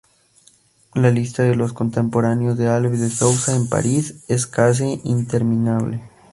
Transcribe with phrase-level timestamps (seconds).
[0.95, 6.01] La lista de los contemporáneos de Alves de Sousa en París es casi interminable.